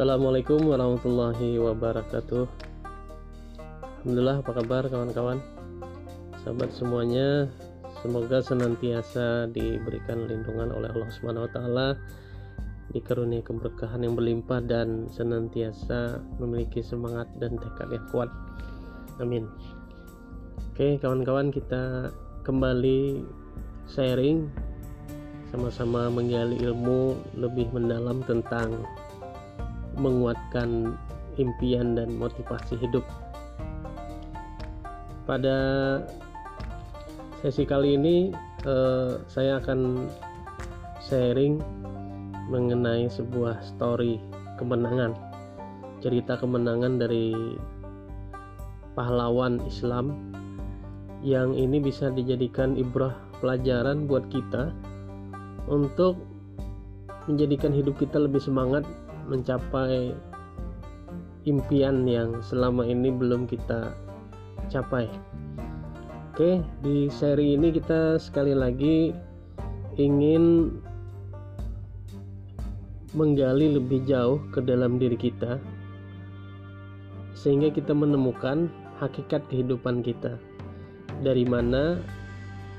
[0.00, 2.48] Assalamualaikum warahmatullahi wabarakatuh
[4.00, 5.44] Alhamdulillah apa kabar kawan-kawan
[6.40, 7.52] Sahabat semuanya
[8.00, 11.52] Semoga senantiasa diberikan lindungan oleh Allah Subhanahu
[12.96, 18.32] dikaruniai keberkahan yang berlimpah dan senantiasa memiliki semangat dan tekad yang kuat.
[19.20, 19.52] Amin.
[20.72, 22.08] Oke, kawan-kawan kita
[22.48, 23.20] kembali
[23.84, 24.48] sharing
[25.52, 28.80] sama-sama menggali ilmu lebih mendalam tentang
[30.00, 30.96] menguatkan
[31.36, 33.04] impian dan motivasi hidup.
[35.28, 35.58] Pada
[37.44, 38.32] sesi kali ini
[38.64, 40.08] eh, saya akan
[41.04, 41.60] sharing
[42.50, 44.18] mengenai sebuah story
[44.58, 45.14] kemenangan,
[46.02, 47.30] cerita kemenangan dari
[48.98, 50.34] pahlawan Islam
[51.20, 54.72] yang ini bisa dijadikan ibrah pelajaran buat kita
[55.68, 56.18] untuk
[57.28, 58.82] menjadikan hidup kita lebih semangat
[59.30, 60.12] mencapai
[61.46, 63.94] impian yang selama ini belum kita
[64.68, 65.08] capai.
[66.34, 69.14] Oke, di seri ini kita sekali lagi
[69.96, 70.74] ingin
[73.14, 75.58] menggali lebih jauh ke dalam diri kita
[77.34, 78.68] sehingga kita menemukan
[79.00, 80.36] hakikat kehidupan kita.
[81.24, 82.00] Dari mana,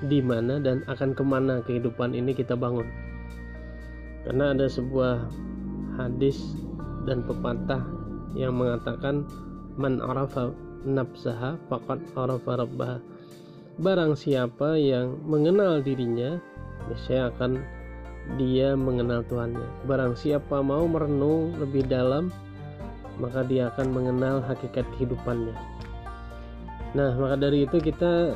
[0.05, 2.85] di mana, dan akan ke mana kehidupan ini kita bangun.
[4.25, 5.29] Karena ada sebuah
[5.97, 6.37] hadis
[7.03, 7.81] dan pepatah
[8.37, 9.27] yang mengatakan
[9.75, 10.53] man arafa
[10.85, 12.97] nafsaha faqad arafa rabbaha.
[13.81, 16.37] Barang siapa yang mengenal dirinya
[16.91, 17.61] niscaya akan
[18.37, 19.87] dia mengenal Tuhannya.
[19.89, 22.29] Barang siapa mau merenung lebih dalam
[23.17, 25.53] maka dia akan mengenal hakikat kehidupannya.
[26.97, 28.35] Nah maka dari itu kita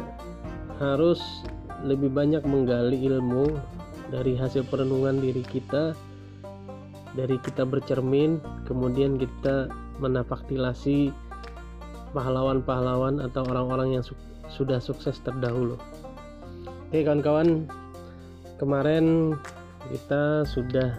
[0.79, 1.19] harus
[1.83, 3.55] lebih banyak menggali ilmu
[4.09, 5.97] dari hasil perenungan diri kita
[7.15, 9.71] dari kita bercermin kemudian kita
[10.03, 11.15] menapaktilasi
[12.11, 15.79] pahlawan-pahlawan atau orang-orang yang su sudah sukses terdahulu.
[16.91, 17.65] Oke kawan-kawan
[18.61, 19.35] kemarin
[19.89, 20.95] kita sudah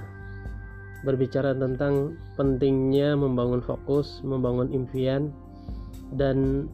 [1.07, 5.31] berbicara tentang pentingnya membangun fokus membangun impian
[6.19, 6.67] dan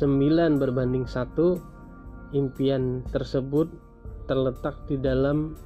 [0.00, 1.60] 9 berbanding satu
[2.32, 3.68] impian tersebut
[4.28, 5.56] terletak di dalam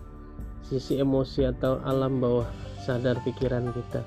[0.63, 4.03] sisi emosi atau alam bawah sadar pikiran kita.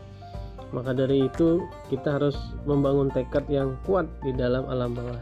[0.76, 2.36] Maka dari itu kita harus
[2.68, 5.22] membangun tekad yang kuat di dalam alam bawah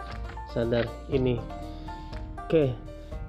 [0.50, 1.38] sadar ini.
[2.42, 2.74] Oke,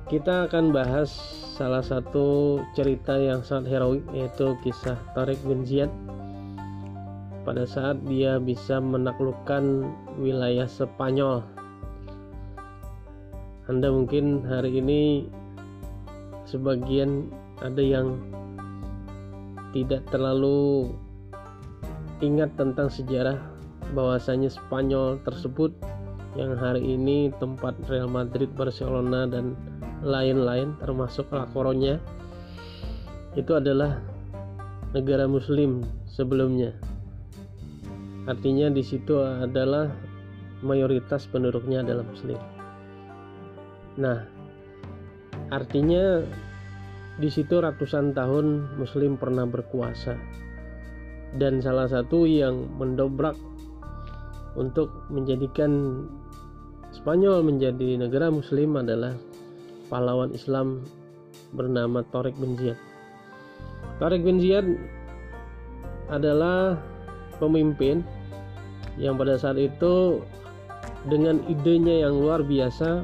[0.08, 1.12] kita akan bahas
[1.54, 5.88] salah satu cerita yang sangat heroik yaitu kisah Tariq bin Ziyad
[7.44, 9.84] pada saat dia bisa menaklukkan
[10.16, 11.44] wilayah Spanyol.
[13.68, 15.28] Anda mungkin hari ini
[16.44, 17.32] sebagian
[17.64, 18.20] ada yang
[19.74, 20.94] tidak terlalu
[22.22, 23.42] ingat tentang sejarah
[23.92, 25.74] bahwasanya Spanyol tersebut
[26.38, 29.58] yang hari ini tempat Real Madrid, Barcelona dan
[30.06, 31.98] lain-lain termasuk La Coruña
[33.34, 33.98] itu adalah
[34.94, 36.70] negara muslim sebelumnya.
[38.30, 39.90] Artinya di situ adalah
[40.62, 42.38] mayoritas penduduknya adalah muslim.
[43.98, 44.22] Nah,
[45.50, 46.22] artinya
[47.18, 50.18] di situ ratusan tahun Muslim pernah berkuasa,
[51.38, 53.38] dan salah satu yang mendobrak
[54.54, 56.04] untuk menjadikan
[56.94, 59.18] Spanyol menjadi negara Muslim adalah
[59.90, 60.86] pahlawan Islam
[61.50, 62.78] bernama Tariq bin Ziyad.
[63.98, 64.62] Tariq bin Ziyad
[66.06, 66.78] adalah
[67.42, 68.06] pemimpin
[68.94, 70.22] yang pada saat itu
[71.10, 73.02] dengan idenya yang luar biasa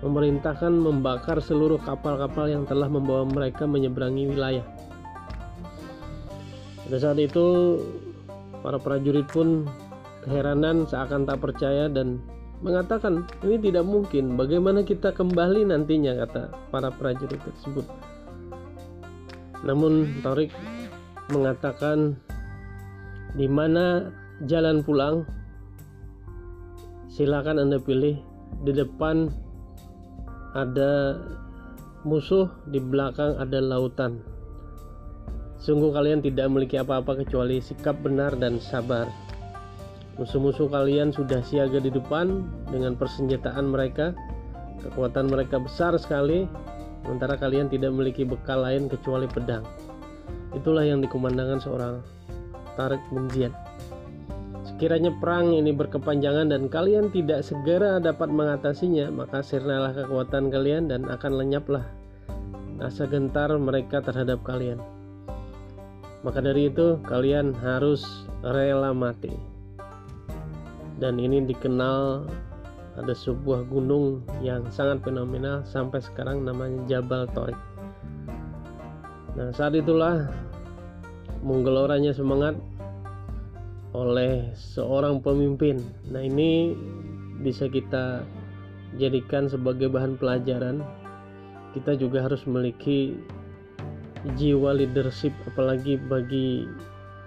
[0.00, 4.64] memerintahkan membakar seluruh kapal-kapal yang telah membawa mereka menyeberangi wilayah.
[6.88, 7.78] Pada saat itu,
[8.64, 9.68] para prajurit pun
[10.24, 12.20] keheranan seakan tak percaya dan
[12.60, 17.88] mengatakan ini tidak mungkin bagaimana kita kembali nantinya kata para prajurit tersebut
[19.64, 20.52] namun Torik
[21.32, 22.20] mengatakan
[23.32, 24.12] di mana
[24.44, 25.24] jalan pulang
[27.08, 28.20] silakan anda pilih
[28.60, 29.32] di depan
[30.56, 31.20] ada
[32.02, 34.18] musuh di belakang ada lautan.
[35.60, 39.06] Sungguh kalian tidak memiliki apa-apa kecuali sikap benar dan sabar.
[40.16, 44.16] Musuh-musuh kalian sudah siaga di depan dengan persenjataan mereka.
[44.80, 46.48] Kekuatan mereka besar sekali
[47.04, 49.64] sementara kalian tidak memiliki bekal lain kecuali pedang.
[50.56, 52.00] Itulah yang dikumandangkan seorang
[52.80, 53.28] Tarik bin
[54.80, 61.04] Kiranya perang ini berkepanjangan dan kalian tidak segera dapat mengatasinya, maka sirnalah kekuatan kalian dan
[61.04, 61.84] akan lenyaplah
[62.80, 64.80] rasa gentar mereka terhadap kalian.
[66.20, 69.32] maka dari itu kalian harus rela mati
[71.00, 72.28] dan ini dikenal
[73.00, 77.56] ada sebuah gunung yang sangat fenomenal sampai sekarang namanya Jabal Torik
[79.32, 80.28] nah saat itulah
[81.40, 82.52] menggeloranya semangat
[83.90, 85.82] oleh seorang pemimpin.
[86.10, 86.74] Nah ini
[87.42, 88.22] bisa kita
[88.98, 90.82] jadikan sebagai bahan pelajaran.
[91.74, 93.14] Kita juga harus memiliki
[94.36, 96.68] jiwa leadership apalagi bagi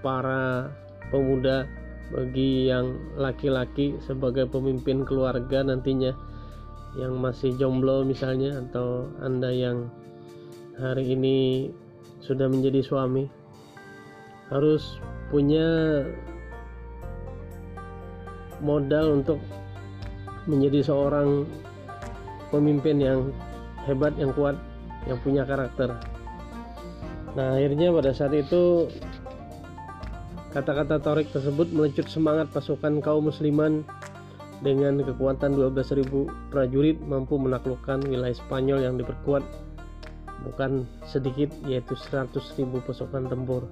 [0.06, 0.69] para
[1.10, 1.65] pemuda
[2.13, 6.13] bagi yang laki-laki sebagai pemimpin keluarga nantinya
[6.94, 9.89] yang masih jomblo misalnya atau Anda yang
[10.77, 11.69] hari ini
[12.21, 13.25] sudah menjadi suami.
[14.54, 15.01] Harus
[15.33, 16.06] punya
[18.63, 19.44] modal untuk
[20.48, 21.44] menjadi seorang
[22.50, 23.19] pemimpin yang
[23.83, 24.56] hebat, yang kuat,
[25.07, 26.00] yang punya karakter.
[27.33, 28.88] Nah, akhirnya pada saat itu
[30.54, 33.81] kata-kata Torik tersebut melecut semangat pasukan kaum musliman
[34.62, 39.44] dengan kekuatan 12.000 prajurit mampu menaklukkan wilayah Spanyol yang diperkuat
[40.45, 42.38] bukan sedikit yaitu 100.000
[42.86, 43.68] pasukan tempur.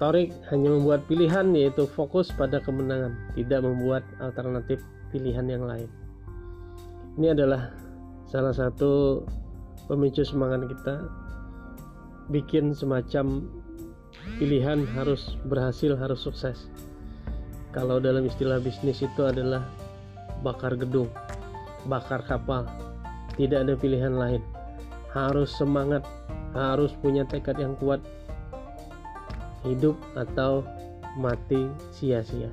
[0.00, 4.80] Torik hanya membuat pilihan yaitu fokus pada kemenangan, tidak membuat alternatif
[5.12, 5.92] pilihan yang lain.
[7.20, 7.68] Ini adalah
[8.24, 9.20] salah satu
[9.92, 11.04] pemicu semangat kita
[12.32, 13.44] bikin semacam
[14.40, 16.72] pilihan harus berhasil harus sukses.
[17.76, 19.68] Kalau dalam istilah bisnis itu adalah
[20.40, 21.12] bakar gedung
[21.88, 22.68] bakar kapal.
[23.38, 24.42] Tidak ada pilihan lain.
[25.14, 26.04] Harus semangat
[26.52, 28.02] harus punya tekad yang kuat
[29.64, 30.64] hidup atau
[31.18, 32.48] mati sia-sia.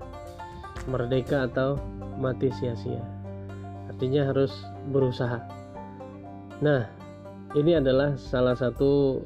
[0.87, 1.77] Merdeka atau
[2.17, 3.01] mati sia-sia.
[3.91, 4.51] Artinya harus
[4.89, 5.39] berusaha.
[6.63, 6.87] Nah
[7.55, 9.21] ini adalah salah satu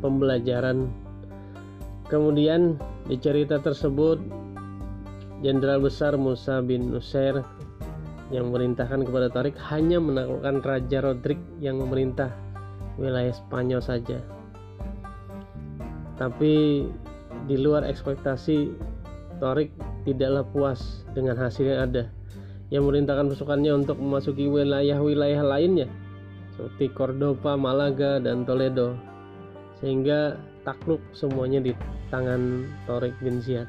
[0.00, 0.88] pembelajaran.
[2.08, 2.76] Kemudian
[3.08, 4.20] di cerita tersebut
[5.42, 7.42] Jenderal Besar Musa bin Nusair
[8.30, 12.30] yang memerintahkan kepada Tarik hanya menaklukkan Raja Rodrik yang memerintah
[12.96, 14.20] wilayah Spanyol saja
[16.22, 16.86] tapi
[17.50, 18.70] di luar ekspektasi
[19.42, 19.74] Torik
[20.06, 22.06] tidaklah puas dengan hasil yang ada.
[22.70, 25.90] Yang memerintahkan pasukannya untuk memasuki wilayah-wilayah lainnya
[26.54, 28.94] seperti Cordoba, Malaga, dan Toledo
[29.82, 31.74] sehingga takluk semuanya di
[32.14, 33.66] tangan Torik bin Ziyad.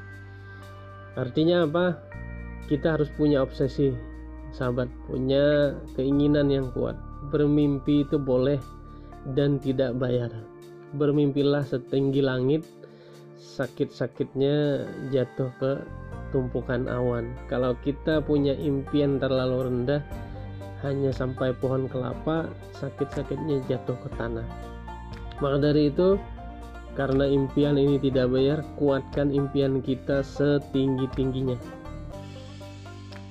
[1.17, 1.97] Artinya apa?
[2.69, 3.89] Kita harus punya obsesi
[4.53, 4.93] sahabat.
[5.09, 6.93] Punya keinginan yang kuat.
[7.33, 8.61] Bermimpi itu boleh
[9.33, 10.52] dan tidak bayar
[10.95, 12.63] bermimpilah setinggi langit
[13.37, 15.71] sakit-sakitnya jatuh ke
[16.31, 20.01] tumpukan awan kalau kita punya impian terlalu rendah
[20.81, 24.45] hanya sampai pohon kelapa sakit-sakitnya jatuh ke tanah
[25.43, 26.15] maka dari itu,
[26.93, 31.59] karena impian ini tidak bayar, kuatkan impian kita setinggi-tingginya.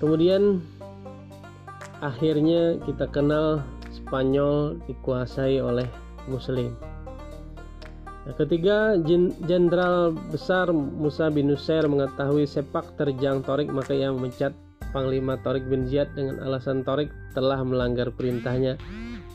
[0.02, 0.60] Kemudian
[2.02, 5.88] akhirnya kita kenal Spanyol dikuasai oleh
[6.26, 6.76] Muslim.
[8.22, 8.94] Ketiga,
[9.42, 14.54] Jenderal Besar Musa bin Nusair mengetahui sepak terjang Torik maka ia memecat
[14.94, 18.78] Panglima Torik bin Ziyad dengan alasan Torik telah melanggar perintahnya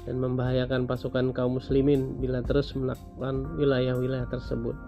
[0.07, 4.79] dan membahayakan pasukan kaum muslimin bila terus melakukan wilayah-wilayah tersebut.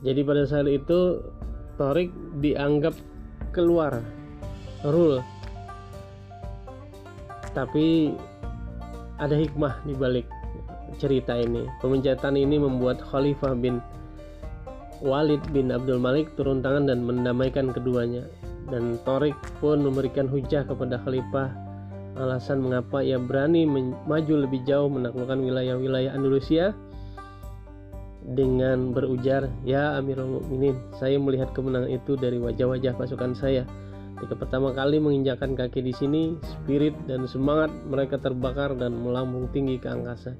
[0.00, 1.20] Jadi pada saat itu
[1.76, 2.08] Torik
[2.40, 2.96] dianggap
[3.52, 4.00] keluar
[4.88, 5.20] rule.
[7.52, 8.16] Tapi
[9.20, 10.43] ada hikmah di balik
[10.96, 11.66] cerita ini.
[11.82, 13.78] Pemecatan ini membuat Khalifah bin
[15.04, 18.24] Walid bin Abdul Malik turun tangan dan mendamaikan keduanya.
[18.72, 21.64] Dan Torik pun memberikan hujah kepada Khalifah
[22.14, 23.66] alasan mengapa ia berani
[24.06, 26.72] maju lebih jauh menaklukkan wilayah-wilayah Andalusia
[28.24, 33.68] dengan berujar, "Ya Amirul Mukminin, saya melihat kemenangan itu dari wajah-wajah pasukan saya.
[34.16, 39.76] Ketika pertama kali menginjakan kaki di sini, spirit dan semangat mereka terbakar dan melambung tinggi
[39.76, 40.32] ke angkasa.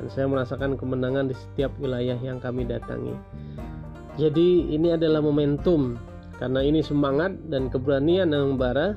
[0.00, 3.12] Dan saya merasakan kemenangan di setiap wilayah yang kami datangi."
[4.16, 6.00] Jadi ini adalah momentum
[6.40, 8.96] karena ini semangat dan keberanian yang membara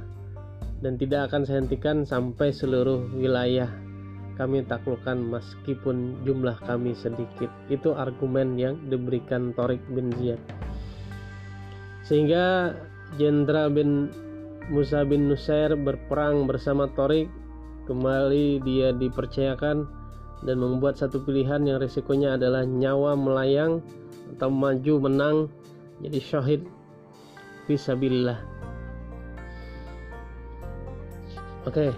[0.79, 3.67] dan tidak akan saya hentikan sampai seluruh wilayah
[4.33, 7.49] kami taklukkan meskipun jumlah kami sedikit.
[7.69, 10.41] Itu argumen yang diberikan Torik bin Ziyad.
[12.03, 12.73] Sehingga
[13.15, 14.09] Jenderal bin
[14.73, 17.29] Musa bin Nusair berperang bersama Torik.
[17.83, 19.85] Kembali dia dipercayakan
[20.43, 23.79] dan membuat satu pilihan yang risikonya adalah nyawa melayang
[24.35, 25.37] atau maju menang
[26.03, 26.61] jadi syahid
[27.67, 28.53] fisabilillah
[31.63, 31.95] Oke,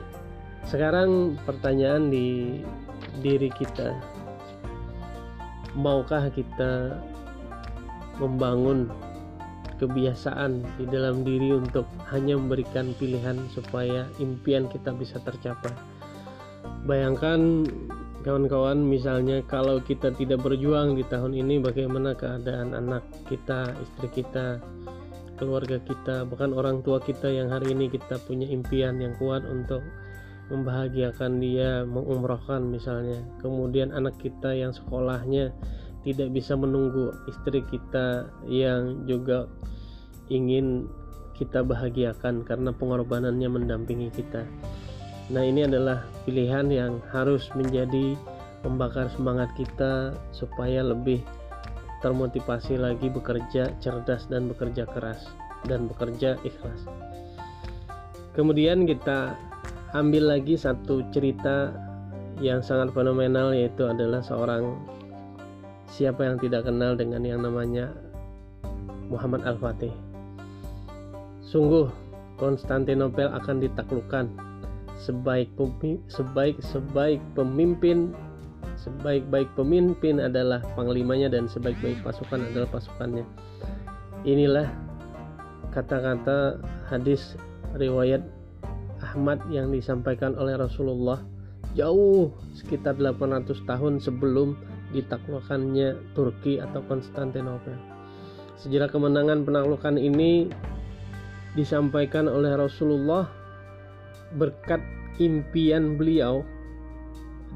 [0.69, 2.61] sekarang pertanyaan di
[3.25, 3.97] diri kita.
[5.75, 7.01] maukah kita
[8.21, 8.87] membangun
[9.75, 11.83] kebiasaan di dalam diri untuk
[12.13, 15.73] hanya memberikan pilihan supaya impian kita bisa tercapai.
[16.87, 17.67] Bayangkan
[18.25, 24.57] kawan-kawan misalnya kalau kita tidak berjuang di tahun ini bagaimana keadaan anak kita, istri kita,
[25.37, 29.85] keluarga kita, bahkan orang tua kita yang hari ini kita punya impian yang kuat untuk
[30.49, 33.21] membahagiakan dia, mengumrohkan misalnya.
[33.45, 35.53] Kemudian anak kita yang sekolahnya
[36.01, 39.45] tidak bisa menunggu istri kita yang juga
[40.33, 40.89] ingin
[41.37, 44.49] kita bahagiakan karena pengorbanannya mendampingi kita.
[45.33, 48.13] Nah, ini adalah pilihan yang harus menjadi
[48.61, 51.25] pembakar semangat kita supaya lebih
[52.05, 55.25] termotivasi lagi bekerja cerdas dan bekerja keras
[55.65, 56.85] dan bekerja ikhlas.
[58.37, 59.33] Kemudian kita
[59.97, 61.73] ambil lagi satu cerita
[62.43, 64.77] yang sangat fenomenal yaitu adalah seorang
[65.89, 67.89] siapa yang tidak kenal dengan yang namanya
[69.09, 69.93] Muhammad Al-Fatih.
[71.41, 71.89] Sungguh
[72.35, 74.25] Konstantinopel akan ditaklukkan
[74.95, 75.51] sebaik
[76.07, 78.15] sebaik sebaik pemimpin
[78.75, 83.23] sebaik-baik pemimpin adalah panglimanya dan sebaik-baik pasukan adalah pasukannya.
[84.27, 84.67] Inilah
[85.71, 87.39] kata-kata hadis
[87.75, 88.21] riwayat
[89.01, 91.23] Ahmad yang disampaikan oleh Rasulullah
[91.75, 94.55] jauh sekitar 800 tahun sebelum
[94.95, 97.75] ditaklukkannya Turki atau Konstantinopel.
[98.55, 100.47] Sejarah kemenangan penaklukan ini
[101.59, 103.27] disampaikan oleh Rasulullah
[104.35, 104.83] berkat
[105.17, 106.43] impian beliau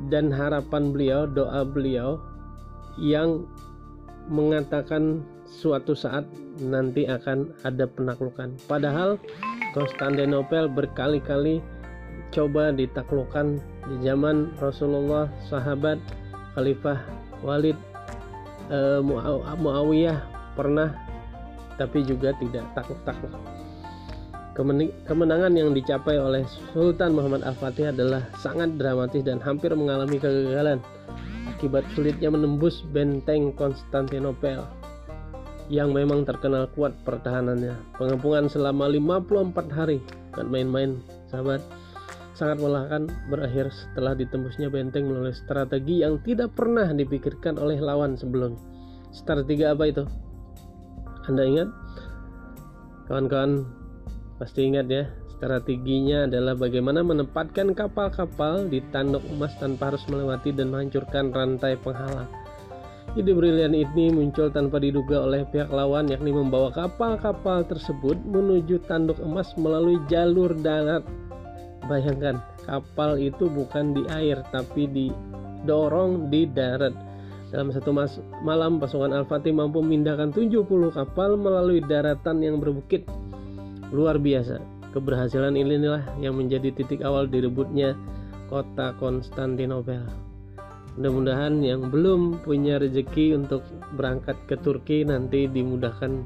[0.07, 2.19] dan harapan beliau, doa beliau
[2.95, 3.43] yang
[4.31, 6.23] mengatakan suatu saat
[6.61, 8.55] nanti akan ada penaklukan.
[8.69, 9.19] Padahal
[9.75, 11.61] Konstantinopel berkali-kali
[12.33, 15.97] coba ditaklukkan di zaman Rasulullah, sahabat,
[16.57, 16.99] Khalifah
[17.45, 17.77] Walid,
[18.69, 19.01] eh,
[19.59, 20.19] Muawiyah
[20.57, 20.93] pernah
[21.79, 23.58] tapi juga tidak takluk-takluk
[25.07, 26.43] kemenangan yang dicapai oleh
[26.75, 30.83] Sultan Muhammad Al-Fatih adalah sangat dramatis dan hampir mengalami kegagalan
[31.47, 34.63] akibat sulitnya menembus benteng Konstantinopel
[35.69, 37.77] yang memang terkenal kuat pertahanannya.
[37.95, 40.01] Pengepungan selama 54 hari,
[40.33, 40.91] bukan main-main,
[41.29, 41.61] sahabat.
[42.33, 48.55] Sangat melelahkan berakhir setelah ditembusnya benteng melalui strategi yang tidak pernah dipikirkan oleh lawan sebelum.
[49.11, 50.07] Strategi apa itu?
[51.27, 51.69] Anda ingat?
[53.11, 53.78] Kawan-kawan
[54.39, 55.03] Pasti ingat ya,
[55.35, 62.31] strateginya adalah bagaimana menempatkan kapal-kapal di tanduk emas tanpa harus melewati dan menghancurkan rantai penghalang.
[63.19, 69.19] Ide brilian ini muncul tanpa diduga oleh pihak lawan yakni membawa kapal-kapal tersebut menuju tanduk
[69.19, 71.03] emas melalui jalur darat.
[71.91, 76.95] Bayangkan, kapal itu bukan di air tapi didorong di darat.
[77.51, 77.91] Dalam satu
[78.45, 80.63] malam, pasukan Al-Fatih mampu memindahkan 70
[80.95, 83.03] kapal melalui daratan yang berbukit
[83.93, 84.61] luar biasa.
[84.89, 87.93] Keberhasilan inilah yang menjadi titik awal direbutnya
[88.49, 90.01] kota Konstantinopel.
[90.97, 93.61] Mudah-mudahan yang belum punya rezeki untuk
[93.95, 96.25] berangkat ke Turki nanti dimudahkan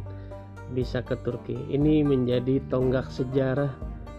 [0.72, 1.60] bisa ke Turki.
[1.70, 3.70] Ini menjadi tonggak sejarah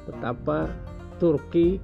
[0.04, 0.68] betapa
[1.16, 1.80] Turki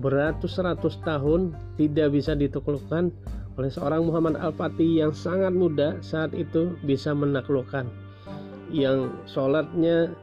[0.00, 3.12] beratus-ratus tahun tidak bisa ditaklukkan
[3.58, 7.90] oleh seorang Muhammad Al-Fatih yang sangat muda saat itu bisa menaklukkan
[8.70, 10.14] yang sholatnya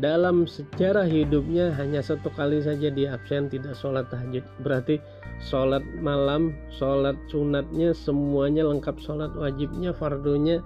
[0.00, 4.42] dalam sejarah hidupnya hanya satu kali saja dia absen tidak sholat tahajud.
[4.62, 4.98] Berarti
[5.44, 8.98] sholat malam sholat sunatnya semuanya lengkap.
[8.98, 10.62] Sholat wajibnya fardunya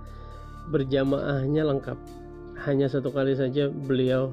[0.72, 1.98] berjamaahnya lengkap.
[2.64, 4.32] Hanya satu kali saja beliau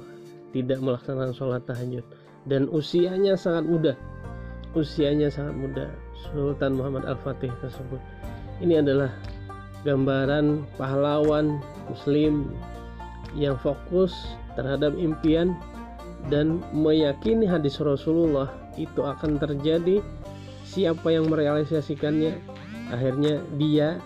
[0.55, 2.03] tidak melaksanakan sholat tahajud.
[2.45, 3.93] Dan usianya sangat muda
[4.75, 5.85] usianya sangat muda
[6.29, 7.99] Sultan Muhammad Al-Fatih tersebut.
[8.59, 9.09] Ini adalah
[9.87, 12.51] gambaran pahlawan muslim
[13.35, 15.55] yang fokus terhadap impian
[16.31, 20.01] dan meyakini hadis Rasulullah itu akan terjadi.
[20.65, 22.35] Siapa yang merealisasikannya?
[22.91, 24.01] Akhirnya dia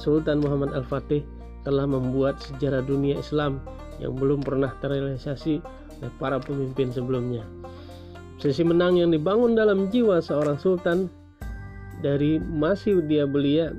[0.00, 1.22] Sultan Muhammad Al-Fatih
[1.62, 3.62] telah membuat sejarah dunia Islam
[4.02, 5.62] yang belum pernah terrealisasi
[6.02, 7.46] oleh para pemimpin sebelumnya.
[8.42, 11.06] Sisi menang yang dibangun dalam jiwa seorang sultan
[12.02, 13.70] dari masih dia belia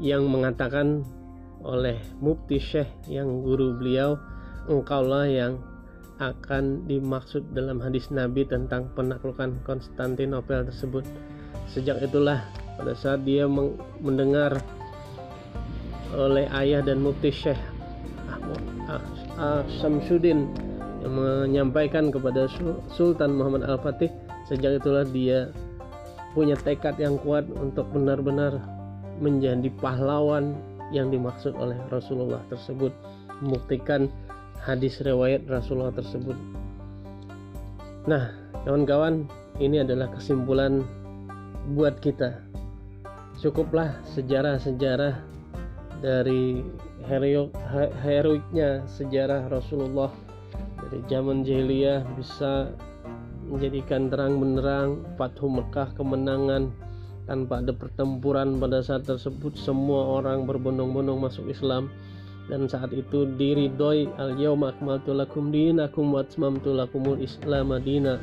[0.00, 1.04] yang mengatakan
[1.66, 4.14] oleh Mufti Syekh yang guru beliau
[4.70, 5.58] engkaulah yang
[6.22, 11.04] akan dimaksud dalam hadis Nabi tentang penaklukan Konstantinopel tersebut.
[11.68, 12.40] Sejak itulah
[12.78, 13.44] pada saat dia
[14.00, 14.62] mendengar
[16.14, 17.58] oleh ayah dan Mufti Syekh
[19.82, 20.48] Samsudin
[21.04, 22.48] yang menyampaikan kepada
[22.88, 24.08] Sultan Muhammad Al-Fatih
[24.48, 25.50] sejak itulah dia
[26.32, 28.62] punya tekad yang kuat untuk benar-benar
[29.20, 30.56] menjadi pahlawan
[30.94, 32.94] yang dimaksud oleh Rasulullah tersebut.
[33.42, 34.08] Membuktikan
[34.62, 36.34] hadis riwayat Rasulullah tersebut.
[38.06, 38.30] Nah
[38.64, 39.26] kawan-kawan
[39.58, 40.86] ini adalah kesimpulan
[41.74, 42.40] buat kita.
[43.36, 45.20] Cukuplah sejarah-sejarah
[46.00, 46.64] dari
[48.00, 50.10] heroiknya sejarah Rasulullah.
[50.86, 52.70] Dari zaman jahiliyah bisa
[53.46, 56.72] menjadikan terang benderang Fathu Mekah kemenangan
[57.26, 61.90] tanpa ada pertempuran pada saat tersebut semua orang berbondong-bondong masuk Islam.
[62.46, 68.22] Dan saat itu diridoi al yauma akmaltu lakum dinakum wa atmamtu lakumul islam madina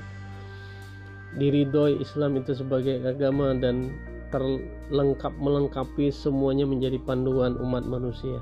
[1.36, 3.92] diridoi Islam itu sebagai agama dan
[4.34, 8.42] terlengkap melengkapi semuanya menjadi panduan umat manusia.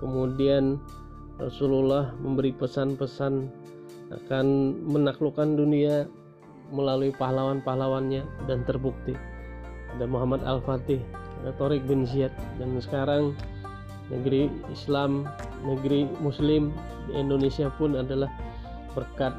[0.00, 0.80] Kemudian
[1.40, 3.48] Rasulullah memberi pesan-pesan
[4.12, 4.46] akan
[4.88, 6.08] menaklukkan dunia
[6.74, 9.16] melalui pahlawan-pahlawannya dan terbukti
[9.96, 11.00] ada Muhammad Al-Fatih
[11.42, 13.32] ada Torik bin Ziyad dan sekarang
[14.10, 15.24] negeri Islam
[15.64, 16.74] negeri Muslim
[17.08, 18.28] di Indonesia pun adalah
[18.92, 19.38] berkat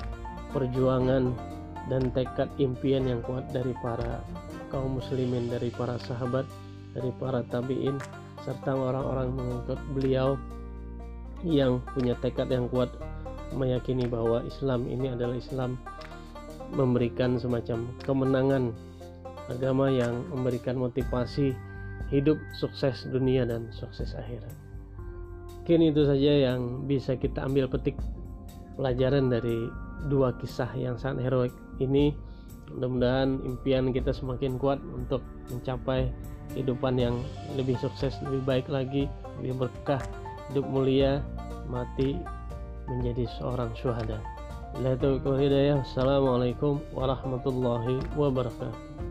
[0.55, 1.35] perjuangan
[1.89, 4.23] dan tekad impian yang kuat dari para
[4.71, 6.47] kaum muslimin dari para sahabat
[6.95, 7.99] dari para tabiin
[8.41, 10.39] serta orang-orang mengikut beliau
[11.43, 12.89] yang punya tekad yang kuat
[13.51, 15.75] meyakini bahwa Islam ini adalah Islam
[16.71, 18.71] memberikan semacam kemenangan
[19.51, 21.51] agama yang memberikan motivasi
[22.11, 24.51] hidup sukses dunia dan sukses akhirat.
[25.61, 27.95] Mungkin itu saja yang bisa kita ambil petik
[28.75, 29.69] pelajaran dari
[30.09, 32.17] dua kisah yang sangat heroik ini.
[32.71, 35.19] Mudah-mudahan impian kita semakin kuat untuk
[35.51, 36.07] mencapai
[36.55, 37.15] kehidupan yang
[37.59, 40.01] lebih sukses, lebih baik lagi, lebih berkah,
[40.51, 41.23] hidup mulia,
[41.67, 42.15] mati
[42.87, 44.19] menjadi seorang syuhada.
[44.75, 49.10] Assalamualaikum warahmatullahi wabarakatuh.